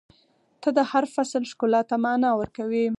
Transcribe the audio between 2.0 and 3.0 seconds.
معنا ورکوې.